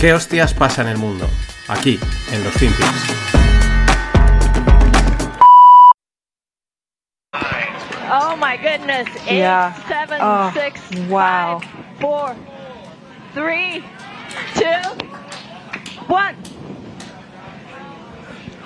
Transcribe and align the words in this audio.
¿Qué 0.00 0.14
hostias 0.14 0.54
pasa 0.54 0.82
en 0.82 0.88
el 0.88 0.96
mundo? 0.98 1.28
Aquí, 1.68 1.98
en 2.32 2.42
los 2.44 2.54
Finpics. 2.54 3.14
Oh 8.12 8.34
my 8.36 8.56
goodness. 8.56 9.06
Eight, 9.26 9.38
Yeah. 9.38 9.72
seven, 9.88 10.18
Oh, 10.20 10.50
six, 10.54 10.80
wow. 11.08 11.60
five, 11.60 11.68
four, 12.00 12.34
three, 13.34 13.84
two, 14.54 14.82
one. 16.08 16.34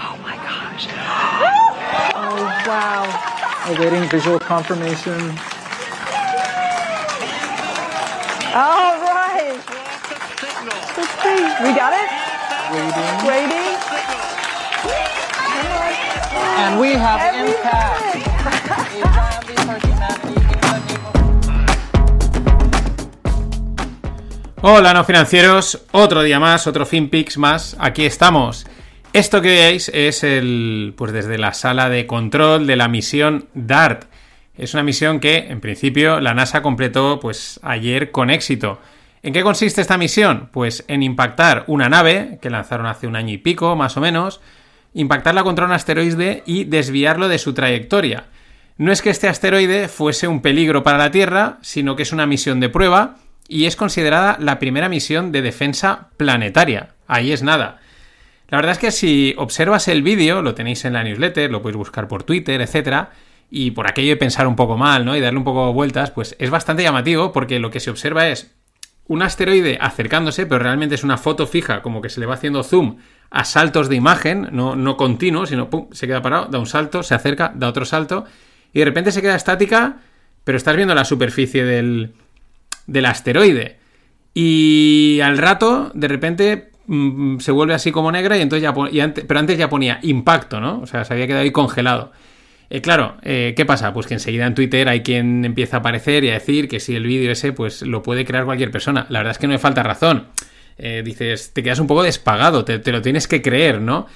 Oh 0.01 0.17
my 0.23 0.37
gosh. 0.37 0.89
Oh 2.17 2.47
wow. 2.67 3.75
Awaiting 3.75 4.09
visual 4.09 4.39
confirmation. 4.39 5.19
Right. 8.55 8.94
Let's 10.97 11.11
see. 11.23 11.43
We 11.65 11.75
got 11.75 11.93
it? 11.93 12.09
Waiting. 12.71 13.27
Waiting. 13.27 13.75
And 16.57 16.81
we 16.81 16.95
have 16.95 17.21
impact. 17.35 18.15
Hola, 24.63 24.95
no 24.95 25.05
financieros. 25.05 25.85
Otro 25.91 26.23
día 26.23 26.39
más, 26.39 26.67
otro 26.67 26.87
FinPix 26.87 27.39
más. 27.39 27.77
Aquí 27.81 28.07
estamos. 28.07 28.65
Esto 29.13 29.43
que 29.43 29.49
veis 29.49 29.91
es 29.93 30.23
el. 30.23 30.95
Pues 30.97 31.13
desde 31.13 31.39
la 31.39 31.55
sala 31.55 31.91
de 31.91 32.07
control 32.07 32.67
de 32.67 32.77
la 32.77 32.89
misión 32.89 33.49
DART. 33.55 34.05
Es 34.57 34.75
una 34.75 34.85
misión 34.85 35.19
que, 35.19 35.39
en 35.49 35.61
principio, 35.61 36.21
la 36.21 36.35
NASA 36.35 36.63
completó 36.63 37.19
pues 37.19 37.59
ayer 37.63 38.13
con 38.13 38.31
éxito. 38.31 38.79
¿En 39.25 39.33
qué 39.33 39.43
consiste 39.43 39.81
esta 39.81 39.97
misión? 39.97 40.51
Pues 40.53 40.85
en 40.87 41.03
impactar 41.03 41.65
una 41.67 41.89
nave, 41.89 42.39
que 42.43 42.51
lanzaron 42.51 42.85
hace 42.85 43.07
un 43.07 43.17
año 43.17 43.33
y 43.33 43.39
pico, 43.39 43.75
más 43.75 43.97
o 43.97 44.03
menos, 44.03 44.43
impactarla 44.93 45.43
contra 45.43 45.65
un 45.65 45.73
asteroide 45.73 46.43
y 46.45 46.65
desviarlo 46.65 47.29
de 47.29 47.39
su 47.39 47.55
trayectoria. 47.55 48.25
No 48.77 48.93
es 48.93 49.01
que 49.01 49.09
este 49.09 49.27
asteroide 49.27 49.89
fuese 49.89 50.29
un 50.29 50.43
peligro 50.43 50.83
para 50.83 50.99
la 50.99 51.11
Tierra, 51.11 51.57
sino 51.63 51.97
que 51.97 52.03
es 52.03 52.13
una 52.13 52.27
misión 52.27 52.61
de 52.61 52.69
prueba 52.69 53.17
y 53.49 53.65
es 53.65 53.77
considerada 53.77 54.37
la 54.41 54.59
primera 54.59 54.91
misión 54.91 55.33
de 55.33 55.41
defensa 55.41 56.11
planetaria. 56.19 56.91
Ahí 57.07 57.33
es 57.33 57.43
nada. 57.43 57.79
La 58.51 58.59
verdad 58.59 58.73
es 58.73 58.79
que 58.79 58.91
si 58.91 59.35
observas 59.39 59.89
el 59.89 60.03
vídeo, 60.03 60.43
lo 60.43 60.55
tenéis 60.55 60.85
en 60.85 60.93
la 60.93 61.03
newsletter, 61.03 61.51
lo 61.51 61.63
podéis 61.63 61.79
buscar 61.79 62.09
por 62.09 62.25
Twitter, 62.25 62.61
etcétera, 62.61 63.13
y 63.51 63.71
por 63.71 63.89
aquello 63.89 64.11
de 64.11 64.17
pensar 64.17 64.47
un 64.47 64.55
poco 64.55 64.77
mal, 64.77 65.07
¿no? 65.07 65.17
Y 65.17 65.21
darle 65.21 65.39
un 65.39 65.45
poco 65.45 65.73
vueltas, 65.73 66.11
pues 66.11 66.37
es 66.39 66.51
bastante 66.51 66.83
llamativo 66.83 67.33
porque 67.33 67.59
lo 67.59 67.71
que 67.71 67.81
se 67.81 67.89
observa 67.89 68.29
es 68.29 68.55
un 69.07 69.23
asteroide 69.23 69.79
acercándose, 69.81 70.47
pero 70.47 70.61
realmente 70.63 70.95
es 70.95 71.05
una 71.05 71.19
foto 71.19 71.47
fija, 71.47 71.83
como 71.83 72.01
que 72.01 72.09
se 72.09 72.21
le 72.21 72.27
va 72.27 72.35
haciendo 72.35 72.63
zoom 72.63 72.97
a 73.31 73.45
saltos 73.45 73.89
de 73.89 73.97
imagen, 73.97 74.49
no, 74.53 74.77
no 74.77 74.97
continuo, 74.97 75.45
sino 75.47 75.69
pum, 75.69 75.89
se 75.93 76.07
queda 76.07 76.23
parado, 76.23 76.47
da 76.47 76.59
un 76.59 76.67
salto, 76.67 77.03
se 77.03 77.15
acerca, 77.15 77.53
da 77.55 77.69
otro 77.69 77.85
salto, 77.85 78.25
y 78.73 78.79
de 78.79 78.85
repente 78.85 79.13
se 79.13 79.21
queda 79.23 79.35
estática, 79.35 79.97
pero 80.45 80.57
estás 80.57 80.77
viendo 80.77 80.95
la 80.95 81.05
superficie 81.05 81.65
del, 81.65 82.15
del 82.87 83.07
asteroide. 83.07 83.79
Y 84.33 85.21
al 85.23 85.39
rato, 85.39 85.91
de 85.95 86.09
repente, 86.09 86.71
mm, 86.87 87.39
se 87.39 87.53
vuelve 87.53 87.75
así 87.75 87.93
como 87.93 88.11
negra 88.11 88.37
y 88.37 88.41
entonces 88.41 88.63
ya 88.63 88.75
pon- 88.75 88.89
y 88.93 89.01
ante- 89.01 89.25
pero 89.25 89.41
antes 89.41 89.57
ya 89.59 89.69
ponía 89.69 90.01
impacto, 90.03 90.61
¿no? 90.61 90.81
O 90.81 90.87
sea, 90.87 91.05
se 91.05 91.13
había 91.15 91.27
quedado 91.27 91.43
ahí 91.45 91.51
congelado. 91.53 92.13
Eh, 92.71 92.81
claro, 92.81 93.17
eh, 93.23 93.55
¿qué 93.57 93.65
pasa? 93.65 93.93
Pues 93.93 94.07
que 94.07 94.15
enseguida 94.15 94.47
en 94.47 94.55
Twitter 94.55 94.89
hay 94.89 95.03
quien 95.03 95.45
empieza 95.45 95.77
a 95.77 95.81
aparecer 95.81 96.25
y 96.25 96.31
a 96.31 96.35
decir 96.35 96.69
que 96.69 96.81
si 96.81 96.97
el 96.97 97.07
vídeo 97.07 97.31
ese, 97.31 97.53
pues 97.53 97.83
lo 97.83 98.03
puede 98.03 98.25
crear 98.25 98.45
cualquier 98.45 98.71
persona. 98.71 99.07
La 99.11 99.21
verdad 99.21 99.33
es 99.33 99.39
que 99.39 99.47
no 99.47 99.53
me 99.53 99.59
falta 99.59 99.83
razón. 99.83 100.29
Eh, 100.79 101.03
dices, 101.05 101.53
te 101.53 101.63
quedas 101.63 101.79
un 101.79 101.87
poco 101.87 102.03
despagado, 102.03 102.65
te, 102.65 102.91
lo 102.91 103.03
tienes 103.03 103.29
que 103.29 103.43
creer, 103.43 103.81
¿no? 103.81 104.07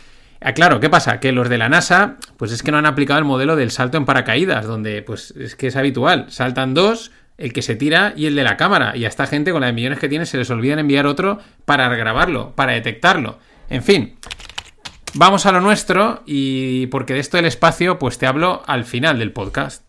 Ah, 0.40 0.54
claro, 0.54 0.80
¿qué 0.80 0.88
pasa? 0.88 1.20
Que 1.20 1.32
los 1.32 1.48
de 1.48 1.58
la 1.58 1.68
NASA, 1.68 2.16
pues 2.36 2.52
es 2.52 2.62
que 2.62 2.70
no 2.70 2.78
han 2.78 2.86
aplicado 2.86 3.18
el 3.18 3.24
modelo 3.24 3.56
del 3.56 3.70
salto 3.70 3.96
en 3.96 4.04
paracaídas, 4.04 4.66
donde 4.66 5.02
pues 5.02 5.32
es 5.32 5.56
que 5.56 5.68
es 5.68 5.76
habitual. 5.76 6.26
Saltan 6.28 6.74
dos, 6.74 7.12
el 7.38 7.52
que 7.52 7.62
se 7.62 7.76
tira 7.76 8.12
y 8.16 8.26
el 8.26 8.34
de 8.34 8.44
la 8.44 8.56
cámara. 8.56 8.96
Y 8.96 9.04
a 9.04 9.08
esta 9.08 9.26
gente, 9.26 9.52
con 9.52 9.60
la 9.60 9.68
de 9.68 9.72
millones 9.72 9.98
que 9.98 10.08
tiene, 10.08 10.26
se 10.26 10.38
les 10.38 10.50
olvida 10.50 10.78
enviar 10.78 11.06
otro 11.06 11.38
para 11.64 11.88
grabarlo, 11.88 12.52
para 12.54 12.72
detectarlo. 12.72 13.38
En 13.68 13.82
fin, 13.82 14.16
Vamos 15.14 15.46
a 15.46 15.52
lo 15.52 15.60
nuestro 15.60 16.22
y 16.26 16.86
porque 16.88 17.14
de 17.14 17.20
esto 17.20 17.36
del 17.38 17.46
espacio 17.46 17.98
pues 17.98 18.18
te 18.18 18.26
hablo 18.26 18.62
al 18.66 18.84
final 18.84 19.18
del 19.18 19.32
podcast. 19.32 19.84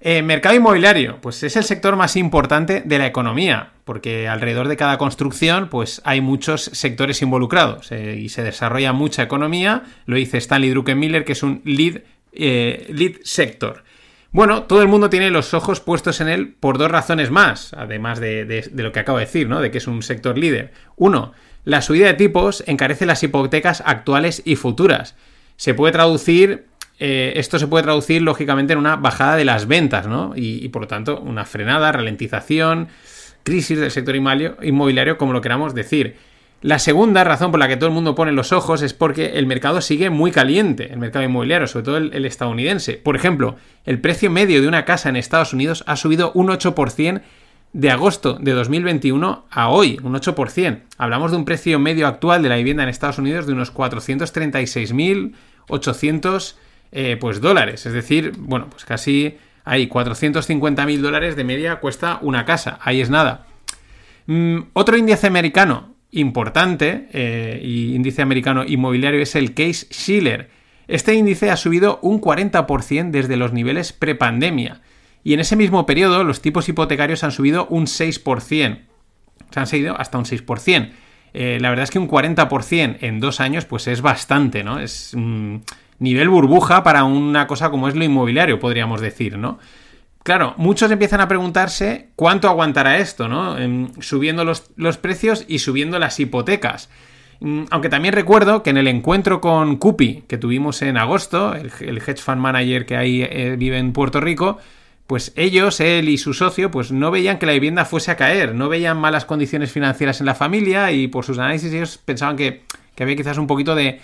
Eh, 0.00 0.22
mercado 0.22 0.54
inmobiliario, 0.54 1.18
pues 1.20 1.42
es 1.42 1.56
el 1.56 1.64
sector 1.64 1.96
más 1.96 2.16
importante 2.16 2.82
de 2.84 2.98
la 2.98 3.06
economía, 3.06 3.70
porque 3.84 4.28
alrededor 4.28 4.68
de 4.68 4.76
cada 4.76 4.96
construcción 4.96 5.68
pues 5.68 6.00
hay 6.04 6.20
muchos 6.20 6.62
sectores 6.62 7.20
involucrados 7.20 7.90
eh, 7.90 8.16
y 8.16 8.28
se 8.28 8.42
desarrolla 8.44 8.92
mucha 8.92 9.22
economía, 9.24 9.82
lo 10.06 10.16
dice 10.16 10.38
Stanley 10.38 10.70
Druckenmiller, 10.70 11.24
que 11.24 11.32
es 11.32 11.42
un 11.42 11.62
lead, 11.64 12.02
eh, 12.32 12.86
lead 12.90 13.16
sector. 13.24 13.82
Bueno, 14.30 14.64
todo 14.64 14.82
el 14.82 14.88
mundo 14.88 15.10
tiene 15.10 15.30
los 15.30 15.52
ojos 15.52 15.80
puestos 15.80 16.20
en 16.20 16.28
él 16.28 16.54
por 16.60 16.78
dos 16.78 16.90
razones 16.90 17.30
más, 17.30 17.72
además 17.74 18.20
de, 18.20 18.44
de- 18.44 18.68
de 18.70 18.82
lo 18.82 18.92
que 18.92 19.00
acabo 19.00 19.18
de 19.18 19.24
decir, 19.24 19.48
¿no? 19.48 19.60
De 19.60 19.70
que 19.70 19.78
es 19.78 19.86
un 19.88 20.02
sector 20.02 20.36
líder. 20.38 20.72
Uno, 20.96 21.32
la 21.64 21.82
subida 21.82 22.06
de 22.06 22.14
tipos 22.14 22.64
encarece 22.66 23.06
las 23.06 23.22
hipotecas 23.22 23.82
actuales 23.84 24.42
y 24.44 24.56
futuras. 24.56 25.14
Se 25.56 25.74
puede 25.74 25.92
traducir, 25.92 26.66
eh, 26.98 27.34
esto 27.36 27.58
se 27.58 27.66
puede 27.66 27.84
traducir 27.84 28.22
lógicamente 28.22 28.72
en 28.72 28.78
una 28.78 28.96
bajada 28.96 29.36
de 29.36 29.44
las 29.44 29.66
ventas, 29.66 30.06
¿no? 30.06 30.32
Y, 30.34 30.68
por 30.68 30.82
lo 30.82 30.88
tanto, 30.88 31.20
una 31.20 31.44
frenada, 31.44 31.92
ralentización, 31.92 32.88
crisis 33.42 33.78
del 33.78 33.90
sector 33.90 34.14
inmobiliario- 34.14 34.56
inmobiliario, 34.62 35.18
como 35.18 35.32
lo 35.32 35.40
queramos 35.40 35.74
decir. 35.74 36.16
La 36.60 36.80
segunda 36.80 37.22
razón 37.22 37.52
por 37.52 37.60
la 37.60 37.68
que 37.68 37.76
todo 37.76 37.88
el 37.88 37.94
mundo 37.94 38.16
pone 38.16 38.32
los 38.32 38.52
ojos 38.52 38.82
es 38.82 38.92
porque 38.92 39.38
el 39.38 39.46
mercado 39.46 39.80
sigue 39.80 40.10
muy 40.10 40.32
caliente, 40.32 40.92
el 40.92 40.98
mercado 40.98 41.24
inmobiliario, 41.24 41.68
sobre 41.68 41.84
todo 41.84 41.96
el, 41.98 42.12
el 42.14 42.24
estadounidense. 42.24 42.94
Por 42.94 43.14
ejemplo, 43.14 43.56
el 43.86 44.00
precio 44.00 44.28
medio 44.28 44.60
de 44.60 44.66
una 44.66 44.84
casa 44.84 45.08
en 45.08 45.14
Estados 45.16 45.52
Unidos 45.52 45.84
ha 45.86 45.94
subido 45.94 46.32
un 46.34 46.48
8% 46.48 47.20
de 47.72 47.90
agosto 47.90 48.34
de 48.34 48.52
2021 48.52 49.46
a 49.50 49.68
hoy, 49.68 49.98
un 50.02 50.14
8%. 50.14 50.80
Hablamos 50.96 51.30
de 51.30 51.36
un 51.36 51.44
precio 51.44 51.78
medio 51.78 52.06
actual 52.06 52.42
de 52.42 52.48
la 52.48 52.56
vivienda 52.56 52.82
en 52.82 52.88
Estados 52.88 53.18
Unidos 53.18 53.46
de 53.46 53.52
unos 53.52 53.74
436.800 53.74 56.54
eh, 56.92 57.16
pues 57.20 57.40
dólares. 57.40 57.86
Es 57.86 57.92
decir, 57.92 58.32
bueno, 58.38 58.68
pues 58.70 58.84
casi 58.84 59.36
hay 59.64 59.88
450.000 59.88 61.00
dólares 61.00 61.36
de 61.36 61.44
media 61.44 61.76
cuesta 61.76 62.18
una 62.22 62.44
casa. 62.44 62.78
Ahí 62.82 63.00
es 63.00 63.10
nada. 63.10 63.46
Mm, 64.26 64.58
otro 64.72 64.96
índice 64.96 65.26
americano 65.26 65.94
importante, 66.10 67.08
eh, 67.12 67.60
y 67.62 67.94
índice 67.94 68.22
americano 68.22 68.64
inmobiliario, 68.64 69.20
es 69.20 69.34
el 69.34 69.52
Case 69.52 69.86
Shiller. 69.90 70.50
Este 70.86 71.14
índice 71.14 71.50
ha 71.50 71.56
subido 71.56 71.98
un 72.02 72.20
40% 72.20 73.10
desde 73.10 73.36
los 73.36 73.52
niveles 73.52 73.92
prepandemia. 73.92 74.80
Y 75.24 75.34
en 75.34 75.40
ese 75.40 75.56
mismo 75.56 75.86
periodo 75.86 76.24
los 76.24 76.40
tipos 76.40 76.68
hipotecarios 76.68 77.24
han 77.24 77.32
subido 77.32 77.66
un 77.66 77.86
6%. 77.86 78.80
Se 79.50 79.60
han 79.60 79.66
seguido 79.66 79.98
hasta 79.98 80.18
un 80.18 80.24
6%. 80.24 80.90
Eh, 81.34 81.58
la 81.60 81.70
verdad 81.70 81.84
es 81.84 81.90
que 81.90 81.98
un 81.98 82.08
40% 82.08 82.98
en 83.00 83.20
dos 83.20 83.40
años 83.40 83.64
pues 83.64 83.86
es 83.86 84.00
bastante, 84.00 84.64
¿no? 84.64 84.80
Es 84.80 85.12
mm, 85.14 85.56
nivel 85.98 86.28
burbuja 86.28 86.82
para 86.82 87.04
una 87.04 87.46
cosa 87.46 87.70
como 87.70 87.88
es 87.88 87.94
lo 87.94 88.04
inmobiliario, 88.04 88.58
podríamos 88.58 89.00
decir, 89.00 89.36
¿no? 89.36 89.58
Claro, 90.22 90.54
muchos 90.56 90.90
empiezan 90.90 91.20
a 91.20 91.28
preguntarse 91.28 92.10
cuánto 92.16 92.48
aguantará 92.48 92.98
esto, 92.98 93.28
¿no? 93.28 93.58
Em, 93.58 93.88
subiendo 94.00 94.44
los, 94.44 94.70
los 94.76 94.98
precios 94.98 95.44
y 95.48 95.60
subiendo 95.60 95.98
las 95.98 96.18
hipotecas. 96.20 96.90
Mm, 97.40 97.64
Aunque 97.70 97.88
también 97.88 98.14
recuerdo 98.14 98.62
que 98.62 98.70
en 98.70 98.78
el 98.78 98.88
encuentro 98.88 99.40
con 99.40 99.76
Cupi 99.76 100.24
que 100.26 100.38
tuvimos 100.38 100.82
en 100.82 100.96
agosto, 100.96 101.54
el, 101.54 101.98
hedge 101.98 102.18
fund 102.20 102.40
manager 102.40 102.84
que 102.86 102.96
ahí 102.96 103.22
eh, 103.22 103.56
vive 103.58 103.78
en 103.78 103.92
Puerto 103.92 104.20
Rico, 104.20 104.58
pues 105.08 105.32
ellos, 105.36 105.80
él 105.80 106.10
y 106.10 106.18
su 106.18 106.34
socio, 106.34 106.70
pues 106.70 106.92
no 106.92 107.10
veían 107.10 107.38
que 107.38 107.46
la 107.46 107.54
vivienda 107.54 107.86
fuese 107.86 108.10
a 108.10 108.16
caer, 108.16 108.54
no 108.54 108.68
veían 108.68 108.98
malas 108.98 109.24
condiciones 109.24 109.72
financieras 109.72 110.20
en 110.20 110.26
la 110.26 110.34
familia 110.34 110.92
y 110.92 111.08
por 111.08 111.24
sus 111.24 111.38
análisis 111.38 111.72
ellos 111.72 111.96
pensaban 111.96 112.36
que, 112.36 112.64
que 112.94 113.04
había 113.04 113.16
quizás 113.16 113.38
un 113.38 113.46
poquito 113.46 113.74
de, 113.74 114.00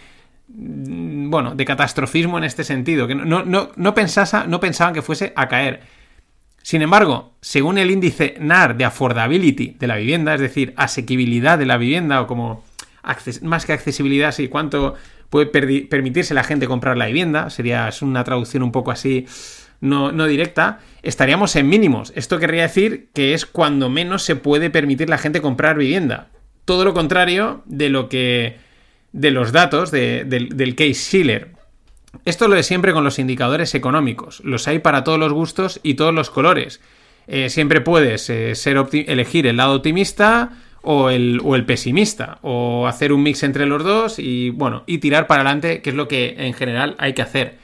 mm, 0.49 1.29
bueno, 1.29 1.55
de 1.55 1.65
catastrofismo 1.67 2.39
en 2.39 2.45
este 2.45 2.65
sentido, 2.65 3.07
que 3.07 3.15
no, 3.15 3.27
no, 3.27 3.45
no, 3.45 3.71
no 3.77 3.95
pensaban 3.95 4.95
que 4.95 5.03
fuese 5.03 5.35
a 5.37 5.47
caer. 5.47 5.83
Sin 6.63 6.81
embargo, 6.81 7.35
según 7.43 7.77
el 7.77 7.91
índice 7.91 8.37
NAR 8.41 8.75
de 8.75 8.87
affordability 8.87 9.77
de 9.79 9.87
la 9.87 9.97
vivienda, 9.97 10.35
es 10.35 10.41
decir, 10.41 10.73
asequibilidad 10.79 11.59
de 11.59 11.67
la 11.67 11.77
vivienda 11.77 12.23
o 12.23 12.27
como 12.27 12.65
más 13.43 13.67
que 13.67 13.75
accesibilidad, 13.75 14.33
sí, 14.33 14.49
cuánto 14.49 14.95
puede 15.29 15.49
permitirse 15.85 16.33
la 16.33 16.45
gente 16.45 16.67
comprar 16.67 16.97
la 16.97 17.09
vivienda, 17.09 17.51
sería 17.51 17.91
una 18.01 18.25
traducción 18.25 18.63
un 18.63 18.73
poco 18.73 18.91
así 18.91 19.27
no, 19.85 20.27
directa, 20.27 20.81
estaríamos 21.03 21.55
en 21.57 21.69
mínimos. 21.69 22.13
Esto 22.17 22.39
querría 22.39 22.63
decir 22.63 23.09
que 23.13 23.35
es 23.35 23.45
cuando 23.45 23.91
menos 23.91 24.23
se 24.23 24.35
puede 24.35 24.71
permitir 24.71 25.11
la 25.11 25.19
gente 25.19 25.43
comprar 25.43 25.77
vivienda. 25.77 26.29
Todo 26.65 26.85
lo 26.85 26.95
contrario 26.95 27.63
de 27.67 27.91
lo 27.91 28.09
que. 28.09 28.57
de 29.13 29.31
los 29.31 29.53
datos 29.53 29.91
del 29.91 30.75
case 30.75 30.95
Schiller. 30.95 31.53
Esto 32.25 32.49
lo 32.49 32.55
de 32.55 32.63
siempre 32.63 32.93
con 32.93 33.05
los 33.05 33.19
indicadores 33.19 33.75
económicos. 33.75 34.41
Los 34.43 34.67
hay 34.69 34.79
para 34.79 35.05
todos 35.05 35.19
los 35.19 35.33
gustos 35.33 35.81
y 35.83 35.95
todos 35.95 36.15
los 36.15 36.31
colores. 36.31 36.81
Eh, 37.27 37.51
siempre 37.51 37.81
puedes 37.81 38.31
eh, 38.31 38.55
ser 38.55 38.83
elegir 38.93 39.47
el 39.47 39.57
lado 39.59 39.75
optimista 39.75 40.53
o 40.81 41.11
el, 41.11 41.41
o 41.45 41.57
el, 41.57 41.67
pesimista. 41.67 42.39
O 42.41 42.87
hacer 42.87 43.13
un 43.13 43.23
mix 43.23 43.43
entre 43.43 43.67
los 43.67 43.85
dos 43.85 44.19
y 44.19 44.49
bueno, 44.51 44.85
y 44.87 44.99
tirar 44.99 45.27
para 45.27 45.43
adelante, 45.43 45.83
que 45.83 45.91
es 45.91 45.97
lo 45.97 46.09
que 46.09 46.37
en 46.39 46.55
general 46.55 46.95
hay 46.99 47.13
que 47.13 47.23
hacer. 47.23 47.59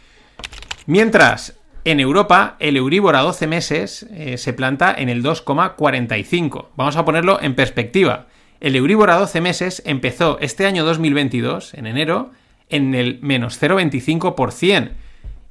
Mientras, 0.86 1.59
en 1.84 2.00
Europa, 2.00 2.56
el 2.58 2.76
Euribor 2.76 3.16
a 3.16 3.20
12 3.22 3.46
meses 3.46 4.06
eh, 4.12 4.36
se 4.38 4.52
planta 4.52 4.94
en 4.96 5.08
el 5.08 5.22
2,45. 5.22 6.66
Vamos 6.76 6.96
a 6.96 7.04
ponerlo 7.04 7.40
en 7.40 7.54
perspectiva. 7.54 8.26
El 8.60 8.76
Euribor 8.76 9.10
a 9.10 9.16
12 9.16 9.40
meses 9.40 9.82
empezó 9.86 10.38
este 10.40 10.66
año 10.66 10.84
2022, 10.84 11.74
en 11.74 11.86
enero, 11.86 12.30
en 12.68 12.94
el 12.94 13.18
menos 13.22 13.60
0,25%. 13.60 14.90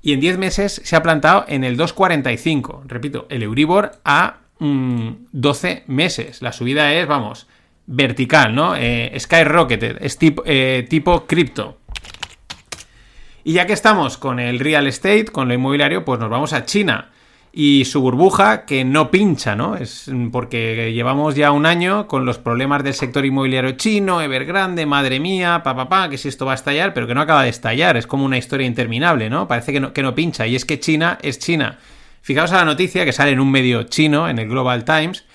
Y 0.02 0.14
en 0.14 0.20
10 0.20 0.38
meses 0.38 0.81
se 0.84 0.96
ha 0.96 1.04
plantado 1.04 1.46
en 1.48 1.64
el 1.64 1.78
2,45. 1.78 2.84
Repito, 2.86 3.25
el 3.30 3.44
Euribor 3.44 3.94
a 4.06 4.38
12 4.60 5.84
mm, 5.88 5.92
meses. 5.92 6.42
La 6.42 6.54
subida 6.54 6.94
es, 6.94 7.08
vamos, 7.08 7.48
vertical, 7.88 8.54
¿no? 8.54 8.75
Eh, 8.75 9.14
skyrocketed, 9.20 9.98
es 10.02 10.18
tipo, 10.18 10.44
eh, 10.46 10.86
tipo 10.88 11.25
cripto. 11.25 11.80
Y 13.44 13.53
ya 13.53 13.65
que 13.65 13.74
estamos 13.74 14.18
con 14.18 14.39
el 14.39 14.59
real 14.59 14.88
estate, 14.88 15.25
con 15.25 15.47
lo 15.47 15.53
inmobiliario, 15.53 16.06
pues 16.06 16.19
nos 16.19 16.30
vamos 16.30 16.53
a 16.53 16.65
China 16.65 17.09
y 17.51 17.86
su 17.86 18.01
burbuja 18.01 18.65
que 18.65 18.86
no 18.86 19.09
pincha, 19.09 19.56
¿no? 19.56 19.75
Es 19.75 20.12
porque 20.31 20.94
llevamos 20.94 21.36
ya 21.36 21.51
un 21.51 21.65
año 21.65 22.07
con 22.07 22.25
los 22.25 22.38
problemas 22.38 22.83
del 22.83 22.94
sector 22.94 23.25
inmobiliario 23.25 23.71
chino, 23.71 24.21
Evergrande, 24.21 24.86
madre 24.86 25.19
mía, 25.19 25.62
papá, 25.63 25.89
pa, 25.89 26.09
que 26.09 26.18
si 26.18 26.27
esto 26.27 26.45
va 26.45 26.51
a 26.51 26.56
estallar, 26.56 26.94
pero 26.94 27.07
que 27.07 27.15
no 27.15 27.21
acaba 27.21 27.44
de 27.44 27.50
estallar, 27.50 27.97
es 27.97 28.06
como 28.06 28.25
una 28.25 28.38
historia 28.38 28.68
interminable, 28.68 29.30
¿no? 29.30 29.47
Parece 29.47 29.74
que 29.74 29.80
no, 29.80 29.94
que 29.94 30.03
no 30.03 30.13
pincha, 30.13 30.45
y 30.45 30.56
es 30.56 30.65
que 30.65 30.80
China 30.80 31.18
es 31.21 31.39
China. 31.39 31.80
Fijaos 32.21 32.51
a 32.51 32.57
la 32.57 32.65
noticia 32.65 33.06
que 33.06 33.13
sale 33.13 33.31
en 33.31 33.39
un 33.39 33.50
medio 33.50 33.83
chino, 33.83 34.30
en 34.30 34.38
el 34.38 34.47
Global 34.47 34.86
Times, 34.86 35.25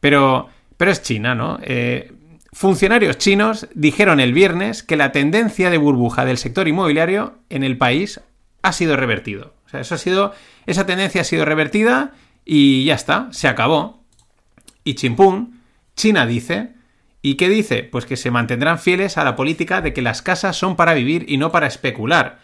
pero, 0.00 0.48
pero 0.76 0.90
es 0.90 1.02
China, 1.02 1.34
¿no? 1.34 1.60
Eh, 1.62 2.12
funcionarios 2.52 3.18
chinos 3.18 3.68
dijeron 3.74 4.20
el 4.20 4.32
viernes 4.32 4.82
que 4.82 4.96
la 4.96 5.12
tendencia 5.12 5.70
de 5.70 5.78
burbuja 5.78 6.24
del 6.24 6.38
sector 6.38 6.68
inmobiliario 6.68 7.38
en 7.48 7.64
el 7.64 7.78
país 7.78 8.20
ha 8.62 8.72
sido 8.72 8.96
revertido. 8.96 9.54
O 9.66 9.68
sea, 9.68 9.80
eso 9.80 9.94
ha 9.94 9.98
sido 9.98 10.34
esa 10.66 10.86
tendencia 10.86 11.22
ha 11.22 11.24
sido 11.24 11.44
revertida 11.44 12.12
y 12.44 12.84
ya 12.84 12.94
está, 12.94 13.28
se 13.32 13.48
acabó. 13.48 14.02
Y 14.84 14.94
chimpún, 14.94 15.60
China 15.96 16.26
dice, 16.26 16.74
¿y 17.22 17.34
qué 17.34 17.48
dice? 17.48 17.82
Pues 17.84 18.06
que 18.06 18.16
se 18.16 18.30
mantendrán 18.30 18.78
fieles 18.78 19.18
a 19.18 19.24
la 19.24 19.36
política 19.36 19.80
de 19.80 19.92
que 19.92 20.02
las 20.02 20.22
casas 20.22 20.56
son 20.56 20.76
para 20.76 20.94
vivir 20.94 21.26
y 21.28 21.36
no 21.38 21.52
para 21.52 21.66
especular. 21.66 22.38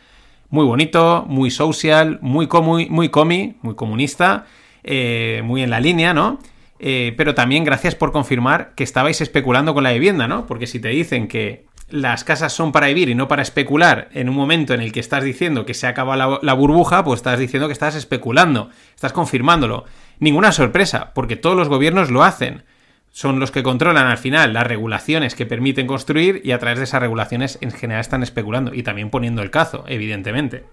Muy 0.49 0.65
bonito, 0.65 1.25
muy 1.29 1.51
social, 1.51 2.19
muy, 2.21 2.49
muy, 2.63 2.89
muy 2.89 3.09
comi, 3.09 3.57
muy 3.63 3.75
comunista, 3.75 4.47
eh, 4.85 5.43
muy 5.45 5.63
en 5.63 5.71
la 5.71 5.81
línea, 5.81 6.15
¿no? 6.15 6.39
Eh, 6.79 7.15
pero 7.17 7.35
también 7.35 7.65
gracias 7.65 7.95
por 7.95 8.13
confirmar 8.13 8.75
que 8.75 8.85
estabais 8.85 9.21
especulando 9.21 9.75
con 9.75 9.83
la 9.83 9.93
vivienda, 9.93 10.29
¿no? 10.29 10.47
Porque 10.47 10.67
si 10.67 10.81
te 10.81 10.89
dicen 10.89 11.27
que 11.29 11.67
las 11.89 12.25
casas 12.25 12.53
son 12.53 12.73
para 12.73 12.89
vivir 12.89 13.09
y 13.09 13.15
no 13.15 13.29
para 13.29 13.43
especular 13.43 14.09
en 14.13 14.29
un 14.29 14.35
momento 14.35 14.75
en 14.75 14.81
el 14.81 14.93
que 14.93 15.01
estás 15.01 15.23
diciendo 15.23 15.65
que 15.65 15.75
se 15.75 15.87
acaba 15.87 16.17
la, 16.17 16.39
la, 16.43 16.55
burbuja, 16.55 17.05
pues 17.05 17.19
estás 17.19 17.39
diciendo 17.39 17.69
que 17.69 17.73
estás 17.73 17.95
especulando, 17.95 18.71
estás 18.95 19.13
confirmándolo. 19.13 19.85
Ninguna 20.19 20.53
sorpresa, 20.53 21.13
porque 21.15 21.37
todos 21.37 21.57
los 21.57 21.69
gobiernos 21.69 22.11
lo 22.11 22.25
hacen. 22.25 22.65
Son 23.11 23.41
los 23.41 23.51
que 23.51 23.63
controlan 23.63 24.09
al 24.09 24.19
final 24.19 24.53
las 24.53 24.67
regulaciones 24.67 25.35
que 25.35 25.47
permiten 25.47 25.87
construir 25.87 26.43
y 26.45 26.51
a 26.51 26.59
través 26.59 26.79
de 26.79 26.85
esas 26.85 27.01
regulaciones 27.01 27.57
en 27.63 27.71
general 27.71 28.01
están 28.01 28.23
especulando 28.23 28.75
y 28.75 28.83
también 28.83 29.09
poniendo 29.09 29.41
el 29.41 29.51
cazo, 29.51 29.85
evidentemente. 29.87 30.65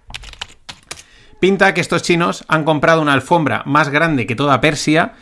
Pinta 1.39 1.73
que 1.73 1.81
estos 1.81 2.03
chinos 2.03 2.43
han 2.47 2.63
comprado 2.63 3.01
una 3.01 3.13
alfombra 3.13 3.63
más 3.65 3.89
grande 3.89 4.25
que 4.25 4.35
toda 4.35 4.59
Persia 4.59 5.13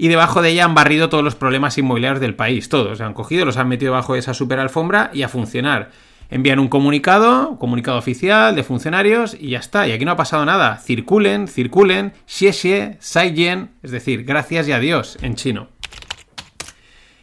y 0.00 0.08
debajo 0.08 0.40
de 0.40 0.48
ella 0.48 0.64
han 0.64 0.74
barrido 0.74 1.10
todos 1.10 1.22
los 1.22 1.34
problemas 1.34 1.76
inmobiliarios 1.76 2.22
del 2.22 2.34
país, 2.34 2.70
todos. 2.70 2.96
Se 2.96 3.04
han 3.04 3.12
cogido, 3.12 3.44
los 3.44 3.58
han 3.58 3.68
metido 3.68 3.92
debajo 3.92 4.14
de 4.14 4.20
esa 4.20 4.32
super 4.32 4.58
alfombra 4.58 5.10
y 5.12 5.24
a 5.24 5.28
funcionar. 5.28 5.90
Envían 6.30 6.58
un 6.58 6.68
comunicado, 6.68 7.58
comunicado 7.58 7.98
oficial 7.98 8.54
de 8.54 8.64
funcionarios 8.64 9.36
y 9.38 9.50
ya 9.50 9.58
está. 9.58 9.86
Y 9.86 9.92
aquí 9.92 10.06
no 10.06 10.12
ha 10.12 10.16
pasado 10.16 10.46
nada. 10.46 10.78
Circulen, 10.78 11.48
circulen, 11.48 12.14
xie 12.24 12.54
xie, 12.54 12.96
sai 12.98 13.68
es 13.82 13.90
decir, 13.90 14.24
gracias 14.24 14.68
y 14.68 14.72
adiós 14.72 15.18
en 15.20 15.34
chino. 15.34 15.68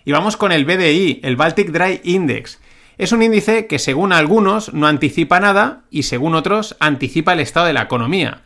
Y 0.06 0.12
vamos 0.12 0.38
con 0.38 0.51
el 0.51 0.65
BDI, 0.65 1.21
el 1.23 1.35
Baltic 1.35 1.71
Dry 1.71 2.01
Index. 2.03 2.59
Es 3.00 3.12
un 3.12 3.23
índice 3.23 3.65
que 3.65 3.80
según 3.80 4.13
algunos 4.13 4.71
no 4.75 4.85
anticipa 4.85 5.39
nada 5.39 5.81
y 5.89 6.03
según 6.03 6.35
otros 6.35 6.77
anticipa 6.80 7.33
el 7.33 7.39
estado 7.39 7.65
de 7.65 7.73
la 7.73 7.81
economía. 7.81 8.44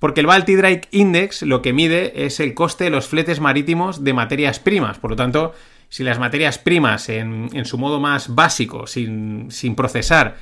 Porque 0.00 0.20
el 0.20 0.26
Baltic 0.26 0.56
Dry 0.56 0.80
Index 0.90 1.42
lo 1.42 1.62
que 1.62 1.74
mide 1.74 2.24
es 2.26 2.40
el 2.40 2.54
coste 2.54 2.84
de 2.84 2.90
los 2.90 3.06
fletes 3.06 3.38
marítimos 3.38 4.02
de 4.02 4.14
materias 4.14 4.58
primas. 4.58 4.98
Por 4.98 5.10
lo 5.10 5.16
tanto, 5.16 5.54
si 5.90 6.02
las 6.02 6.18
materias 6.18 6.58
primas 6.58 7.10
en, 7.10 7.64
su 7.66 7.76
modo 7.76 8.00
más 8.00 8.34
básico, 8.34 8.86
sin, 8.86 9.50
procesar, 9.76 10.36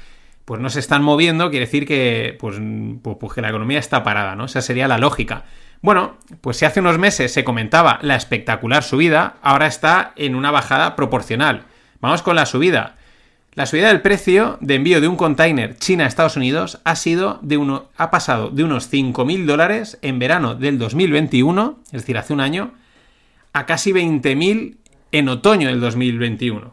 pues 0.44 0.60
no 0.60 0.70
se 0.70 0.78
están 0.78 1.02
moviendo, 1.02 1.50
quiere 1.50 1.66
decir 1.66 1.86
que, 1.86 2.36
pues, 2.38 2.56
pues, 3.02 3.16
pues, 3.18 3.32
que 3.32 3.42
la 3.42 3.48
economía 3.48 3.80
está 3.80 4.04
parada, 4.04 4.36
¿no? 4.36 4.44
Esa 4.44 4.62
sería 4.62 4.86
la 4.86 4.96
lógica. 4.96 5.44
Bueno, 5.82 6.18
pues 6.40 6.56
si 6.56 6.64
hace 6.64 6.80
unos 6.80 6.98
meses 6.98 7.32
se 7.32 7.44
comentaba 7.44 7.98
la 8.02 8.14
espectacular 8.14 8.84
subida, 8.84 9.36
ahora 9.42 9.66
está 9.66 10.12
en 10.14 10.36
una 10.36 10.52
bajada 10.52 10.94
proporcional. 10.94 11.64
Vamos 12.00 12.22
con 12.22 12.36
la 12.36 12.46
subida. 12.46 12.97
La 13.58 13.66
subida 13.66 13.88
del 13.88 14.02
precio 14.02 14.56
de 14.60 14.76
envío 14.76 15.00
de 15.00 15.08
un 15.08 15.16
container 15.16 15.76
China-Estados 15.76 16.36
Unidos 16.36 16.78
ha 16.84 16.94
sido 16.94 17.40
de 17.42 17.56
uno, 17.56 17.88
ha 17.96 18.08
pasado 18.08 18.50
de 18.50 18.62
unos 18.62 18.88
5.000 18.88 19.46
dólares 19.46 19.98
en 20.00 20.20
verano 20.20 20.54
del 20.54 20.78
2021, 20.78 21.80
es 21.86 22.02
decir, 22.02 22.16
hace 22.18 22.32
un 22.32 22.40
año, 22.40 22.70
a 23.52 23.66
casi 23.66 23.90
20.000 23.90 24.76
en 25.10 25.28
otoño 25.28 25.70
del 25.70 25.80
2021. 25.80 26.72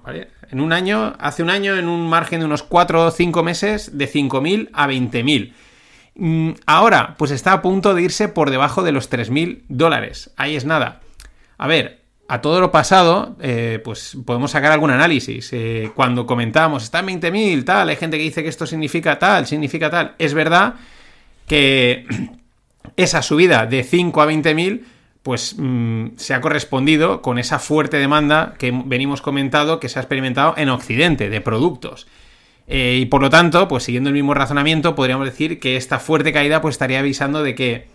En 0.52 0.62
un 0.62 0.74
año, 0.74 1.16
hace 1.18 1.42
un 1.42 1.50
año, 1.50 1.76
en 1.76 1.88
un 1.88 2.08
margen 2.08 2.42
de 2.42 2.46
unos 2.46 2.62
4 2.62 3.06
o 3.06 3.10
5 3.10 3.42
meses, 3.42 3.98
de 3.98 4.08
5.000 4.08 4.70
a 4.72 4.88
20.000. 4.88 5.54
Mm, 6.14 6.50
ahora, 6.68 7.16
pues 7.18 7.32
está 7.32 7.54
a 7.54 7.64
punto 7.64 7.96
de 7.96 8.04
irse 8.04 8.28
por 8.28 8.52
debajo 8.52 8.84
de 8.84 8.92
los 8.92 9.10
3.000 9.10 9.64
dólares. 9.70 10.30
Ahí 10.38 10.56
es 10.56 10.66
nada. 10.66 11.02
A 11.58 11.66
ver, 11.66 12.05
a 12.28 12.42
todo 12.42 12.60
lo 12.60 12.72
pasado, 12.72 13.36
eh, 13.40 13.80
pues 13.84 14.18
podemos 14.26 14.52
sacar 14.52 14.72
algún 14.72 14.90
análisis. 14.90 15.50
Eh, 15.54 15.92
cuando 15.96 16.26
comentamos, 16.26 16.84
está 16.84 17.00
en 17.00 17.22
20.000, 17.22 17.66
tal, 17.66 17.90
hay 17.90 17.96
gente 17.96 18.18
que 18.18 18.24
dice 18.24 18.42
que 18.42 18.50
esto 18.50 18.66
significa 18.66 19.20
tal, 19.20 19.46
significa 19.46 19.90
tal. 19.90 20.16
Es 20.18 20.34
verdad 20.34 20.76
que 21.48 22.06
esa 22.98 23.22
subida 23.22 23.68
de 23.68 23.84
5 23.84 24.22
a 24.22 24.28
20.000, 24.28 24.84
pues 25.22 25.56
mm, 25.58 26.18
se 26.18 26.34
ha 26.34 26.42
correspondido 26.42 27.22
con 27.22 27.38
esa 27.38 27.60
fuerte 27.60 27.98
demanda 27.98 28.56
que 28.58 28.72
venimos 28.72 29.22
comentando 29.22 29.80
que 29.80 29.90
se 29.90 30.00
ha 30.00 30.02
experimentado 30.02 30.56
en 30.58 30.70
Occidente, 30.70 31.30
de 31.30 31.42
productos. 31.42 32.08
Eh, 32.68 32.98
y 33.00 33.06
por 33.06 33.22
lo 33.22 33.30
tanto, 33.30 33.68
pues 33.68 33.84
siguiendo 33.84 34.10
el 34.10 34.16
mismo 34.16 34.34
razonamiento, 34.34 34.96
podríamos 34.96 35.28
decir 35.28 35.60
que 35.60 35.76
esta 35.76 36.00
fuerte 36.00 36.34
caída 36.34 36.60
pues 36.62 36.74
estaría 36.74 37.00
avisando 37.00 37.44
de 37.44 37.54
que... 37.54 37.88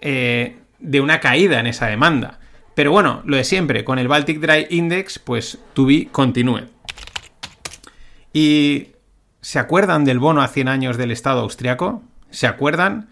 de 0.00 1.00
una 1.00 1.20
caída 1.20 1.60
en 1.60 1.68
esa 1.68 1.86
demanda. 1.86 2.40
Pero 2.74 2.90
bueno, 2.90 3.22
lo 3.24 3.36
de 3.36 3.44
siempre, 3.44 3.84
con 3.84 3.98
el 3.98 4.08
Baltic 4.08 4.40
Dry 4.40 4.66
Index, 4.70 5.18
pues 5.18 5.58
to 5.74 5.86
be 5.86 6.08
continue. 6.10 6.64
¿Y 8.32 8.88
se 9.40 9.58
acuerdan 9.58 10.04
del 10.04 10.18
bono 10.18 10.42
a 10.42 10.48
100 10.48 10.68
años 10.68 10.96
del 10.96 11.12
Estado 11.12 11.40
austriaco? 11.40 12.02
¿Se 12.30 12.46
acuerdan? 12.46 13.08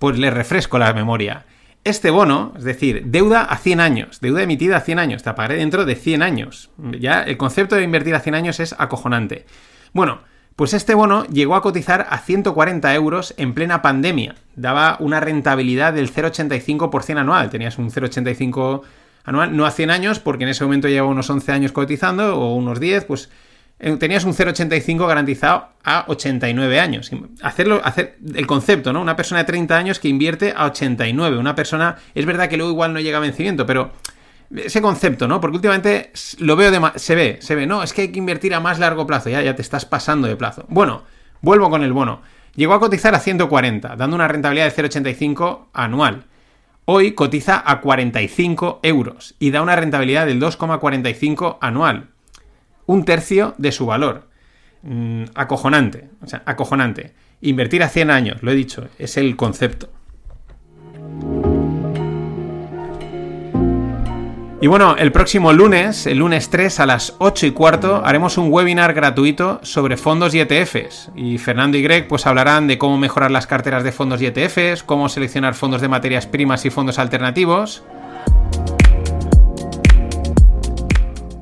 Pues 0.00 0.18
les 0.18 0.34
refresco 0.34 0.78
la 0.78 0.92
memoria. 0.92 1.46
Este 1.84 2.10
bono, 2.10 2.54
es 2.56 2.64
decir, 2.64 3.04
deuda 3.06 3.42
a 3.42 3.58
100 3.58 3.80
años, 3.80 4.20
deuda 4.20 4.42
emitida 4.42 4.78
a 4.78 4.80
100 4.80 4.98
años, 4.98 5.22
te 5.22 5.32
pagaré 5.34 5.56
dentro 5.56 5.84
de 5.84 5.94
100 5.94 6.22
años. 6.22 6.70
Ya 6.98 7.22
el 7.22 7.36
concepto 7.36 7.76
de 7.76 7.82
invertir 7.82 8.14
a 8.14 8.20
100 8.20 8.34
años 8.34 8.58
es 8.58 8.74
acojonante. 8.78 9.44
Bueno, 9.92 10.22
pues 10.56 10.72
este 10.72 10.94
bono 10.94 11.24
llegó 11.26 11.56
a 11.56 11.62
cotizar 11.62 12.06
a 12.08 12.18
140 12.18 12.94
euros 12.94 13.34
en 13.36 13.54
plena 13.54 13.82
pandemia. 13.82 14.36
Daba 14.56 14.96
una 14.98 15.20
rentabilidad 15.20 15.92
del 15.92 16.12
0,85% 16.12 17.18
anual. 17.18 17.50
Tenías 17.50 17.76
un 17.76 17.90
0,85 17.90 18.82
anual, 19.24 19.56
no 19.56 19.66
a 19.66 19.70
100 19.70 19.90
años, 19.90 20.18
porque 20.20 20.44
en 20.44 20.50
ese 20.50 20.64
momento 20.64 20.88
llevaba 20.88 21.10
unos 21.10 21.28
11 21.28 21.52
años 21.52 21.72
cotizando, 21.72 22.38
o 22.38 22.54
unos 22.54 22.78
10, 22.78 23.04
pues 23.06 23.30
eh, 23.80 23.96
tenías 23.96 24.24
un 24.24 24.32
0,85 24.34 25.06
garantizado 25.06 25.68
a 25.82 26.04
89 26.06 26.80
años. 26.80 27.10
Hacerlo, 27.42 27.80
hacer 27.84 28.18
el 28.34 28.46
concepto, 28.46 28.92
¿no? 28.92 29.00
Una 29.00 29.16
persona 29.16 29.40
de 29.40 29.46
30 29.46 29.76
años 29.76 29.98
que 29.98 30.08
invierte 30.08 30.54
a 30.56 30.66
89. 30.66 31.38
Una 31.38 31.54
persona, 31.54 31.96
es 32.14 32.24
verdad 32.24 32.48
que 32.48 32.56
luego 32.56 32.72
igual 32.72 32.92
no 32.92 33.00
llega 33.00 33.18
a 33.18 33.20
vencimiento, 33.20 33.66
pero 33.66 33.92
ese 34.54 34.80
concepto, 34.80 35.26
¿no? 35.26 35.40
Porque 35.40 35.56
últimamente 35.56 36.12
lo 36.38 36.56
veo 36.56 36.70
de 36.70 36.80
se 36.96 37.14
ve, 37.14 37.38
se 37.40 37.54
ve, 37.54 37.66
no, 37.66 37.82
es 37.82 37.92
que 37.92 38.02
hay 38.02 38.08
que 38.08 38.18
invertir 38.18 38.54
a 38.54 38.60
más 38.60 38.78
largo 38.78 39.06
plazo, 39.06 39.28
ya, 39.30 39.42
ya 39.42 39.56
te 39.56 39.62
estás 39.62 39.84
pasando 39.84 40.28
de 40.28 40.36
plazo. 40.36 40.64
Bueno, 40.68 41.02
vuelvo 41.40 41.70
con 41.70 41.82
el 41.82 41.92
bono. 41.92 42.22
Llegó 42.54 42.74
a 42.74 42.80
cotizar 42.80 43.14
a 43.14 43.18
140, 43.18 43.96
dando 43.96 44.14
una 44.14 44.28
rentabilidad 44.28 44.72
de 44.72 44.82
0,85 44.82 45.66
anual. 45.72 46.24
Hoy 46.86 47.12
cotiza 47.12 47.62
a 47.64 47.80
45 47.80 48.80
euros 48.82 49.34
y 49.38 49.50
da 49.50 49.62
una 49.62 49.74
rentabilidad 49.74 50.26
del 50.26 50.38
2,45 50.38 51.56
anual. 51.62 52.08
Un 52.84 53.06
tercio 53.06 53.54
de 53.56 53.72
su 53.72 53.86
valor. 53.86 54.28
Mm, 54.82 55.24
acojonante, 55.34 56.10
o 56.22 56.26
sea, 56.26 56.42
acojonante. 56.44 57.14
Invertir 57.40 57.82
a 57.82 57.88
100 57.88 58.10
años, 58.10 58.42
lo 58.42 58.50
he 58.50 58.54
dicho, 58.54 58.88
es 58.98 59.16
el 59.16 59.34
concepto. 59.34 59.88
Y 64.64 64.66
bueno, 64.66 64.96
el 64.96 65.12
próximo 65.12 65.52
lunes, 65.52 66.06
el 66.06 66.20
lunes 66.20 66.48
3 66.48 66.80
a 66.80 66.86
las 66.86 67.16
8 67.18 67.48
y 67.48 67.50
cuarto, 67.50 68.00
haremos 68.02 68.38
un 68.38 68.50
webinar 68.50 68.94
gratuito 68.94 69.60
sobre 69.62 69.98
fondos 69.98 70.34
y 70.34 70.40
ETFs. 70.40 71.10
Y 71.14 71.36
Fernando 71.36 71.76
y 71.76 71.82
Greg 71.82 72.08
pues 72.08 72.26
hablarán 72.26 72.66
de 72.66 72.78
cómo 72.78 72.96
mejorar 72.96 73.30
las 73.30 73.46
carteras 73.46 73.84
de 73.84 73.92
fondos 73.92 74.22
y 74.22 74.26
ETFs, 74.26 74.82
cómo 74.82 75.10
seleccionar 75.10 75.52
fondos 75.52 75.82
de 75.82 75.88
materias 75.88 76.26
primas 76.26 76.64
y 76.64 76.70
fondos 76.70 76.98
alternativos. 76.98 77.84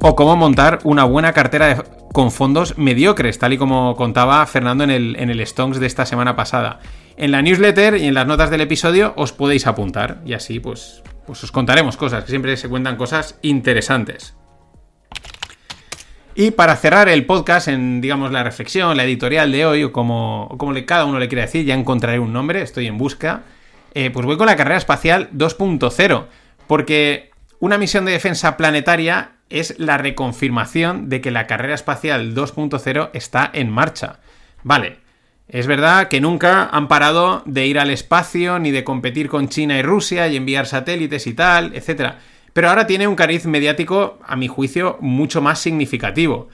O 0.00 0.16
cómo 0.16 0.34
montar 0.34 0.80
una 0.82 1.04
buena 1.04 1.32
cartera 1.32 1.84
con 2.12 2.32
fondos 2.32 2.76
mediocres, 2.76 3.38
tal 3.38 3.52
y 3.52 3.56
como 3.56 3.94
contaba 3.94 4.44
Fernando 4.46 4.82
en 4.82 4.90
el, 4.90 5.14
en 5.16 5.30
el 5.30 5.46
Stonks 5.46 5.78
de 5.78 5.86
esta 5.86 6.06
semana 6.06 6.34
pasada. 6.34 6.80
En 7.16 7.30
la 7.30 7.40
newsletter 7.40 7.98
y 7.98 8.06
en 8.06 8.14
las 8.14 8.26
notas 8.26 8.50
del 8.50 8.62
episodio 8.62 9.12
os 9.14 9.32
podéis 9.32 9.68
apuntar 9.68 10.18
y 10.26 10.32
así 10.32 10.58
pues 10.58 11.04
pues 11.26 11.42
os 11.44 11.52
contaremos 11.52 11.96
cosas, 11.96 12.24
que 12.24 12.30
siempre 12.30 12.56
se 12.56 12.68
cuentan 12.68 12.96
cosas 12.96 13.38
interesantes. 13.42 14.36
Y 16.34 16.52
para 16.52 16.76
cerrar 16.76 17.08
el 17.08 17.26
podcast 17.26 17.68
en, 17.68 18.00
digamos, 18.00 18.32
la 18.32 18.42
reflexión, 18.42 18.96
la 18.96 19.04
editorial 19.04 19.52
de 19.52 19.66
hoy, 19.66 19.84
o 19.84 19.92
como, 19.92 20.54
como 20.56 20.72
cada 20.86 21.04
uno 21.04 21.18
le 21.18 21.28
quiere 21.28 21.42
decir, 21.42 21.66
ya 21.66 21.74
encontraré 21.74 22.18
un 22.18 22.32
nombre, 22.32 22.62
estoy 22.62 22.86
en 22.86 22.96
busca, 22.96 23.42
eh, 23.92 24.10
pues 24.10 24.24
voy 24.24 24.38
con 24.38 24.46
la 24.46 24.56
carrera 24.56 24.78
espacial 24.78 25.28
2.0, 25.32 26.24
porque 26.66 27.30
una 27.58 27.76
misión 27.76 28.06
de 28.06 28.12
defensa 28.12 28.56
planetaria 28.56 29.32
es 29.50 29.78
la 29.78 29.98
reconfirmación 29.98 31.10
de 31.10 31.20
que 31.20 31.30
la 31.30 31.46
carrera 31.46 31.74
espacial 31.74 32.34
2.0 32.34 33.10
está 33.12 33.50
en 33.52 33.70
marcha. 33.70 34.20
Vale, 34.62 35.01
es 35.52 35.66
verdad 35.66 36.08
que 36.08 36.22
nunca 36.22 36.64
han 36.72 36.88
parado 36.88 37.42
de 37.44 37.66
ir 37.66 37.78
al 37.78 37.90
espacio, 37.90 38.58
ni 38.58 38.70
de 38.70 38.84
competir 38.84 39.28
con 39.28 39.50
China 39.50 39.78
y 39.78 39.82
Rusia 39.82 40.26
y 40.26 40.36
enviar 40.36 40.66
satélites 40.66 41.26
y 41.26 41.34
tal, 41.34 41.72
etc. 41.74 42.14
Pero 42.54 42.70
ahora 42.70 42.86
tiene 42.86 43.06
un 43.06 43.16
cariz 43.16 43.44
mediático, 43.44 44.18
a 44.26 44.34
mi 44.34 44.48
juicio, 44.48 44.96
mucho 45.02 45.42
más 45.42 45.58
significativo. 45.58 46.48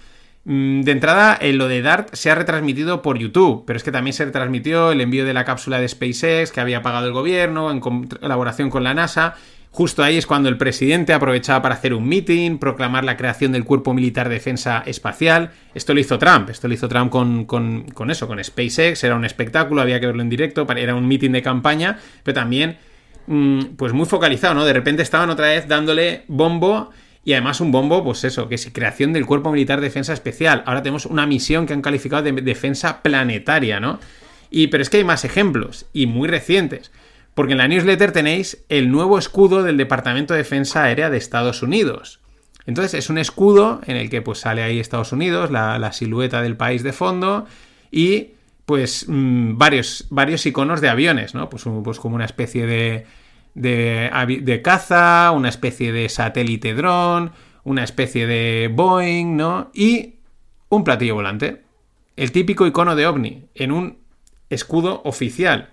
Mm, 0.45 0.81
de 0.81 0.91
entrada, 0.91 1.39
en 1.41 1.59
lo 1.59 1.69
de 1.69 1.81
DART 1.81 2.13
se 2.13 2.29
ha 2.33 2.35
retransmitido 2.35 3.01
por 3.01 3.19
YouTube, 3.19 3.63
pero 3.65 3.77
es 3.77 3.85
que 3.85 3.93
también 3.93 4.15
se 4.15 4.25
retransmitió 4.25 4.91
el 4.91 5.01
envío 5.01 5.25
de 5.25 5.33
la 5.33 5.45
cápsula 5.45 5.79
de 5.79 5.89
SpaceX 5.89 6.51
que 6.51 6.61
había 6.61 6.83
pagado 6.83 7.07
el 7.07 7.13
gobierno 7.13 7.71
en 7.71 7.79
colaboración 7.79 8.69
con 8.69 8.83
la 8.83 8.95
NASA 8.95 9.37
Justo 9.71 10.03
ahí 10.03 10.17
es 10.17 10.27
cuando 10.27 10.49
el 10.49 10.57
presidente 10.57 11.13
aprovechaba 11.13 11.63
para 11.63 11.75
hacer 11.75 11.95
un 11.95 12.09
meeting, 12.09 12.59
proclamar 12.59 13.05
la 13.05 13.17
creación 13.17 13.53
del 13.53 13.65
Cuerpo 13.65 13.95
Militar 13.95 14.29
de 14.29 14.35
Defensa 14.35 14.83
Espacial. 14.87 15.51
Esto 15.75 15.95
lo 15.95 16.01
hizo 16.01 16.19
Trump, 16.19 16.51
esto 16.51 16.69
lo 16.69 16.75
hizo 16.75 16.89
Trump 16.89 17.11
con, 17.11 17.45
con, 17.45 18.11
eso, 18.11 18.27
con 18.27 18.43
SpaceX, 18.43 19.05
era 19.05 19.15
un 19.15 19.25
espectáculo, 19.25 19.81
había 19.81 20.01
que 20.01 20.07
verlo 20.07 20.23
en 20.23 20.31
directo, 20.31 20.67
era 20.77 20.95
un 20.95 21.07
meeting 21.07 21.31
de 21.31 21.43
campaña, 21.43 21.99
pero 22.23 22.35
también 22.35 22.79
mm, 23.27 23.77
pues 23.77 23.93
muy 23.93 24.07
focalizado, 24.07 24.55
¿no? 24.55 24.65
De 24.65 24.73
repente 24.73 25.03
estaban 25.03 25.31
otra 25.31 25.49
vez 25.49 25.69
dándole 25.69 26.25
bombo 26.29 26.91
y 27.25 27.35
además 27.35 27.61
un 27.61 27.71
bombo, 27.71 28.03
pues 28.03 28.25
eso, 28.25 28.49
que 28.49 28.55
es 28.55 28.71
creación 28.73 29.13
del 29.13 29.27
Cuerpo 29.27 29.53
Militar 29.53 29.81
de 29.81 29.89
Defensa 29.89 30.15
Especial. 30.15 30.63
Ahora 30.65 30.83
tenemos 30.83 31.05
una 31.05 31.27
misión 31.27 31.67
que 31.67 31.75
han 31.75 31.83
calificado 31.83 32.23
de 32.23 32.33
defensa 32.33 33.03
planetaria, 33.03 33.81
¿no? 33.81 34.01
Y, 34.51 34.69
pero 34.69 34.83
es 34.83 34.89
que 34.89 34.97
hay 34.97 35.05
más 35.05 35.27
ejemplos, 35.27 35.85
y 35.93 36.07
muy 36.07 36.27
recientes. 36.27 36.91
Porque 37.39 37.53
en 37.53 37.59
la 37.59 37.69
newsletter 37.69 38.11
tenéis 38.11 38.65
el 38.69 38.91
nuevo 38.91 39.17
escudo 39.17 39.63
del 39.63 39.77
Departamento 39.77 40.35
de 40.35 40.39
Defensa 40.39 40.83
Aérea 40.83 41.09
de 41.09 41.19
Estados 41.19 41.63
Unidos. 41.63 42.19
Entonces 42.67 42.95
es 42.95 43.11
un 43.11 43.19
escudo 43.19 43.81
en 43.87 43.95
el 43.95 44.11
que 44.11 44.23
pues 44.23 44.41
sale 44.41 44.65
ahí 44.65 44.81
Estados 44.81 45.13
Unidos, 45.13 45.53
la, 45.53 45.93
silueta 45.93 46.43
del 46.43 46.57
país 46.57 46.83
de 46.83 46.93
fondo 46.93 47.47
y 47.93 48.31
pues 48.67 49.05
mm, 49.07 49.57
varios, 49.57 50.09
varios 50.11 50.45
iconos 50.47 50.81
de 50.81 50.89
aviones, 50.89 51.37
¿no? 51.37 51.49
Pues, 51.49 51.63
pues 51.85 52.01
como 52.01 52.17
una 52.17 52.25
especie 52.25 52.67
de, 52.67 53.07
de, 53.55 54.41
de, 54.43 54.61
caza, 54.63 55.31
una 55.31 55.49
especie 55.49 55.93
de 55.93 56.09
satélite 56.09 56.75
dron, 56.75 57.31
una 57.63 57.85
especie 57.85 58.27
de 58.27 58.69
Boeing, 58.75 59.37
¿no? 59.37 59.71
Y 59.73 60.15
un 60.71 60.83
platillo 60.83 61.15
volante. 61.15 61.63
El 62.17 62.33
típico 62.33 62.67
icono 62.67 62.97
de 62.97 63.07
ovni 63.07 63.45
en 63.55 63.71
un 63.71 63.99
escudo 64.51 65.03
oficial. 65.05 65.69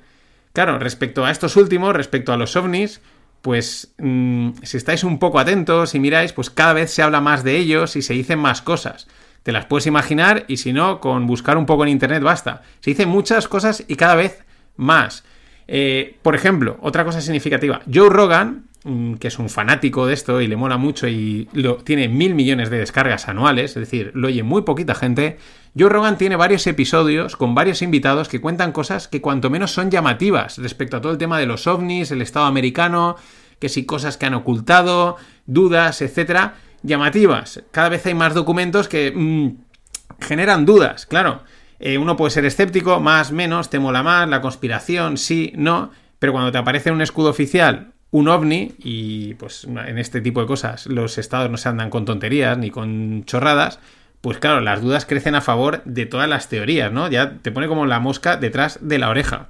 Claro, 0.55 0.79
respecto 0.79 1.25
a 1.25 1.31
estos 1.31 1.57
últimos, 1.57 1.93
respecto 1.93 2.31
a 2.31 2.37
los 2.37 2.55
ovnis, 2.55 3.01
pues 3.41 3.93
mm, 3.97 4.51
si 4.63 4.77
estáis 4.77 5.03
un 5.03 5.19
poco 5.19 5.37
atentos 5.37 5.93
y 5.95 5.99
miráis, 5.99 6.31
pues 6.31 6.49
cada 6.49 6.71
vez 6.71 6.91
se 6.91 7.01
habla 7.01 7.19
más 7.19 7.43
de 7.43 7.57
ellos 7.57 7.97
y 7.97 8.01
se 8.01 8.13
dicen 8.13 8.39
más 8.39 8.61
cosas. 8.61 9.05
Te 9.43 9.51
las 9.51 9.65
puedes 9.65 9.85
imaginar 9.85 10.45
y 10.47 10.55
si 10.55 10.71
no, 10.71 11.01
con 11.01 11.27
buscar 11.27 11.57
un 11.57 11.65
poco 11.65 11.83
en 11.83 11.89
internet 11.89 12.23
basta. 12.23 12.61
Se 12.79 12.91
dicen 12.91 13.09
muchas 13.09 13.49
cosas 13.49 13.83
y 13.85 13.97
cada 13.97 14.15
vez 14.15 14.45
más. 14.77 15.25
Eh, 15.67 16.15
por 16.21 16.35
ejemplo, 16.35 16.77
otra 16.81 17.03
cosa 17.03 17.19
significativa. 17.19 17.81
Joe 17.93 18.09
Rogan, 18.09 18.67
mm, 18.85 19.15
que 19.15 19.27
es 19.27 19.37
un 19.37 19.49
fanático 19.49 20.07
de 20.07 20.13
esto 20.13 20.39
y 20.39 20.47
le 20.47 20.55
mola 20.55 20.77
mucho 20.77 21.09
y 21.09 21.49
lo, 21.51 21.75
tiene 21.83 22.07
mil 22.07 22.33
millones 22.33 22.69
de 22.69 22.77
descargas 22.77 23.27
anuales, 23.27 23.71
es 23.71 23.81
decir, 23.81 24.11
lo 24.15 24.29
oye 24.29 24.41
muy 24.41 24.61
poquita 24.61 24.95
gente, 24.95 25.37
Joe 25.77 25.89
Rogan 25.89 26.17
tiene 26.17 26.37
varios 26.37 26.65
episodios 26.67 27.35
con 27.35 27.53
varios 27.53 27.81
invitados 27.81 28.29
que 28.29 28.39
cuentan 28.39 28.71
cosas 28.71 29.09
que 29.09 29.19
cuanto 29.19 29.49
menos 29.49 29.71
son 29.71 29.91
llamativas 29.91 30.57
respecto 30.57 30.95
a 30.95 31.01
todo 31.01 31.11
el 31.11 31.17
tema 31.17 31.37
de 31.37 31.47
los 31.47 31.67
ovnis, 31.67 32.11
el 32.11 32.21
Estado 32.21 32.45
americano, 32.45 33.17
que 33.59 33.67
si 33.67 33.85
cosas 33.85 34.15
que 34.15 34.25
han 34.25 34.35
ocultado, 34.35 35.17
dudas, 35.45 36.01
etcétera, 36.01 36.55
llamativas. 36.81 37.61
Cada 37.71 37.89
vez 37.89 38.05
hay 38.05 38.13
más 38.13 38.33
documentos 38.33 38.87
que 38.87 39.11
mm, 39.13 40.23
generan 40.23 40.65
dudas, 40.65 41.05
claro. 41.05 41.43
Eh, 41.79 41.97
uno 41.97 42.15
puede 42.15 42.31
ser 42.31 42.45
escéptico, 42.45 43.01
más, 43.01 43.33
menos, 43.33 43.69
te 43.69 43.79
mola 43.79 44.01
más, 44.01 44.29
la 44.29 44.39
conspiración, 44.39 45.17
sí, 45.17 45.51
no, 45.57 45.91
pero 46.19 46.31
cuando 46.31 46.53
te 46.53 46.57
aparece 46.57 46.91
un 46.91 47.01
escudo 47.01 47.29
oficial 47.31 47.91
un 48.11 48.29
ovni 48.29 48.75
y 48.79 49.33
pues 49.33 49.65
en 49.65 49.97
este 49.97 50.21
tipo 50.21 50.39
de 50.39 50.47
cosas 50.47 50.85
los 50.85 51.17
estados 51.17 51.51
no 51.51 51.57
se 51.57 51.67
andan 51.67 51.89
con 51.89 52.05
tonterías 52.05 52.57
ni 52.57 52.69
con 52.69 53.25
chorradas, 53.25 53.79
pues 54.25 54.39
claro, 54.39 54.59
las 54.59 54.81
dudas 54.81 55.05
crecen 55.05 55.35
a 55.35 55.41
favor 55.41 55.83
de 55.85 56.07
todas 56.07 56.27
las 56.27 56.49
teorías, 56.49 56.91
¿no? 56.91 57.07
Ya 57.11 57.33
te 57.43 57.51
pone 57.51 57.67
como 57.67 57.85
la 57.85 57.99
mosca 57.99 58.37
detrás 58.37 58.79
de 58.81 58.97
la 58.97 59.09
oreja. 59.09 59.49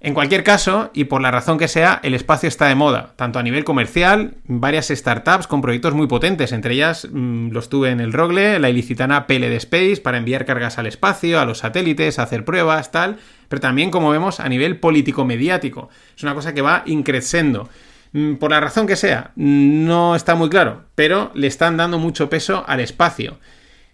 En 0.00 0.12
cualquier 0.12 0.42
caso, 0.42 0.90
y 0.92 1.04
por 1.04 1.22
la 1.22 1.30
razón 1.30 1.56
que 1.56 1.68
sea, 1.68 2.00
el 2.02 2.14
espacio 2.14 2.48
está 2.48 2.66
de 2.66 2.74
moda, 2.74 3.12
tanto 3.14 3.38
a 3.38 3.44
nivel 3.44 3.62
comercial, 3.62 4.34
varias 4.46 4.88
startups 4.88 5.46
con 5.46 5.60
proyectos 5.60 5.94
muy 5.94 6.08
potentes, 6.08 6.50
entre 6.50 6.74
ellas 6.74 7.06
mm, 7.12 7.50
los 7.52 7.68
tuve 7.68 7.90
en 7.90 8.00
el 8.00 8.12
Rogle, 8.12 8.58
la 8.58 8.70
ilicitana 8.70 9.28
PLD 9.28 9.54
Space 9.58 10.00
para 10.02 10.18
enviar 10.18 10.44
cargas 10.44 10.78
al 10.78 10.88
espacio, 10.88 11.38
a 11.38 11.44
los 11.44 11.58
satélites, 11.58 12.18
hacer 12.18 12.44
pruebas, 12.44 12.90
tal, 12.90 13.18
pero 13.48 13.60
también, 13.60 13.92
como 13.92 14.10
vemos, 14.10 14.40
a 14.40 14.48
nivel 14.48 14.80
político-mediático. 14.80 15.90
Es 16.16 16.24
una 16.24 16.34
cosa 16.34 16.54
que 16.54 16.62
va 16.62 16.82
increciendo. 16.86 17.68
Mm, 18.12 18.34
por 18.34 18.50
la 18.50 18.60
razón 18.60 18.86
que 18.86 18.96
sea, 18.96 19.32
no 19.36 20.14
está 20.14 20.34
muy 20.34 20.50
claro, 20.50 20.84
pero 20.94 21.30
le 21.34 21.46
están 21.46 21.76
dando 21.76 21.98
mucho 21.98 22.28
peso 22.28 22.64
al 22.66 22.80
espacio. 22.80 23.38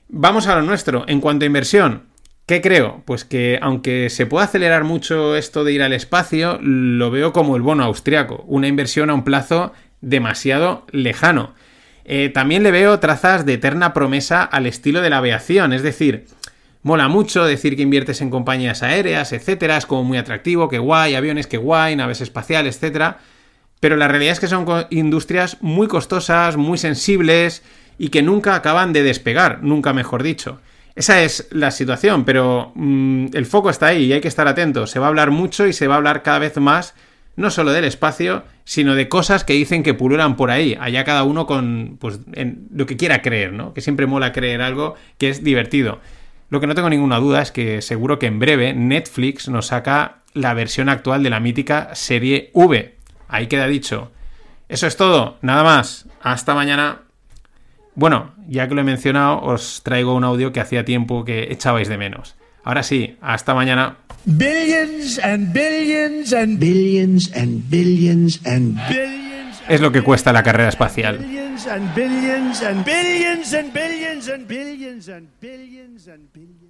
Vamos 0.09 0.47
a 0.49 0.57
lo 0.57 0.63
nuestro. 0.63 1.05
En 1.07 1.21
cuanto 1.21 1.45
a 1.45 1.47
inversión, 1.47 2.05
¿qué 2.47 2.61
creo? 2.61 3.03
Pues 3.05 3.25
que 3.25 3.59
aunque 3.63 4.11
se 4.11 4.27
pueda 4.27 4.47
acelerar 4.47 4.85
mucho 4.85 5.37
esto 5.37 5.65
de 5.65 5.73
ir 5.73 5.83
al 5.83 5.93
espacio, 5.93 6.59
lo 6.61 7.11
veo 7.11 7.33
como 7.33 7.57
el 7.57 7.63
bono 7.63 7.85
austriaco, 7.85 8.45
una 8.47 8.67
inversión 8.67 9.11
a 9.11 9.15
un 9.15 9.25
plazo 9.25 9.73
demasiado 10.01 10.85
lejano. 10.91 11.55
Eh, 12.05 12.31
también 12.31 12.63
le 12.63 12.71
veo 12.71 12.99
trazas 13.01 13.45
de 13.45 13.55
eterna 13.55 13.93
promesa 13.93 14.43
al 14.43 14.67
estilo 14.67 15.03
de 15.03 15.11
la 15.11 15.19
aviación, 15.19 15.75
es 15.75 15.83
decir, 15.83 16.25
mola 16.83 17.07
mucho 17.09 17.45
decir 17.45 17.77
que 17.77 17.83
inviertes 17.83 18.23
en 18.23 18.31
compañías 18.31 18.83
aéreas, 18.83 19.33
etcétera, 19.35 19.77
es 19.77 19.85
como 19.85 20.05
muy 20.05 20.17
atractivo, 20.17 20.71
que 20.71 20.79
guay, 20.79 21.17
aviones, 21.17 21.47
que 21.47 21.59
guay, 21.59 21.97
naves 21.97 22.23
espaciales, 22.23 22.77
etcétera 22.77 23.19
pero 23.81 23.97
la 23.97 24.09
realidad 24.09 24.33
es 24.33 24.41
que 24.41 24.49
son 24.49 24.67
industrias 24.91 25.59
muy 25.61 25.87
costosas, 25.89 26.57
muy 26.57 26.79
sensibles 26.79 27.63
y 27.99 28.09
que 28.09 28.23
nunca 28.23 28.55
acaban 28.55 28.93
de 28.93 29.03
despegar, 29.03 29.63
nunca 29.63 29.93
mejor 29.93 30.23
dicho. 30.23 30.61
Esa 30.95 31.23
es 31.23 31.47
la 31.51 31.71
situación, 31.71 32.25
pero 32.25 32.73
mm, 32.75 33.27
el 33.33 33.47
foco 33.47 33.71
está 33.71 33.87
ahí 33.87 34.07
y 34.07 34.13
hay 34.13 34.21
que 34.21 34.29
estar 34.29 34.49
atentos. 34.49 34.91
Se 34.91 34.99
va 34.99 35.07
a 35.07 35.09
hablar 35.09 35.31
mucho 35.31 35.67
y 35.67 35.73
se 35.73 35.87
va 35.87 35.95
a 35.95 35.99
hablar 35.99 36.23
cada 36.23 36.41
vez 36.41 36.57
más 36.57 36.95
no 37.37 37.51
solo 37.51 37.71
del 37.71 37.85
espacio, 37.85 38.43
sino 38.65 38.97
de 38.97 39.09
cosas 39.09 39.45
que 39.45 39.53
dicen 39.53 39.85
que 39.85 39.95
pululan 39.95 40.37
por 40.37 40.51
ahí, 40.51 40.77
allá 40.81 41.05
cada 41.05 41.23
uno 41.23 41.47
con 41.47 41.97
pues, 42.01 42.19
lo 42.75 42.85
que 42.87 42.97
quiera 42.97 43.23
creer, 43.23 43.53
¿no? 43.53 43.73
Que 43.75 43.81
siempre 43.81 44.09
mola 44.09 44.33
creer 44.33 44.61
algo 44.61 44.97
que 45.19 45.31
es 45.31 45.45
divertido. 45.45 46.01
Lo 46.51 46.59
que 46.61 46.67
no 46.67 46.75
tengo 46.75 46.91
ninguna 46.91 47.21
duda 47.21 47.41
es 47.41 47.53
que 47.53 47.81
seguro 47.81 48.19
que 48.19 48.27
en 48.27 48.41
breve 48.41 48.75
Netflix 48.75 49.49
nos 49.49 49.67
saca 49.67 50.19
la 50.35 50.53
versión 50.53 50.89
actual 50.89 51.23
de 51.23 51.31
la 51.31 51.39
mítica 51.39 51.91
serie 51.95 52.51
V. 52.55 52.97
Ahí 53.29 53.47
queda 53.47 53.67
dicho. 53.67 54.11
Eso 54.69 54.87
es 54.87 54.97
todo, 54.97 55.39
nada 55.43 55.63
más. 55.63 56.07
Hasta 56.23 56.55
mañana. 56.55 57.03
Bueno, 57.95 58.33
ya 58.47 58.69
que 58.69 58.75
lo 58.75 58.81
he 58.81 58.85
mencionado, 58.85 59.41
os 59.43 59.83
traigo 59.83 60.15
un 60.15 60.25
audio 60.25 60.53
que 60.53 60.61
hacía 60.61 60.85
tiempo 60.85 61.25
que 61.25 61.53
echabais 61.53 61.89
de 61.89 61.99
menos. 61.99 62.37
Ahora 62.65 62.83
sí, 62.83 63.17
hasta 63.21 63.55
mañana. 63.55 63.97
Billions 64.25 65.19
and 65.21 65.53
billions 65.53 66.33
and 66.33 66.59
billions 66.59 67.33
and 67.35 67.63
billions 67.71 68.41
and 68.47 68.77
billions. 68.89 69.63
Es 69.69 69.81
lo 69.81 69.93
que 69.93 70.03
cuesta 70.03 70.33
la 70.33 70.43
carrera 70.43 70.69
espacial. 70.69 71.19
Billions 71.19 71.67
and 71.67 71.95
billions 71.95 72.63
and 72.63 72.85
billions 72.85 73.55
and 73.55 73.73
billions 73.73 74.29
and 74.29 74.47
billions 74.47 75.09
and 75.09 75.29
billions 75.41 76.09
and 76.09 76.33
billions. 76.33 76.68